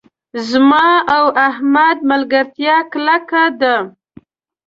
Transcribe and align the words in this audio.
زما 0.49 0.87
او 1.15 1.23
احمد 1.47 1.97
ملګرتیا 2.11 2.75
کلکه 2.93 3.43
ده. 3.59 3.75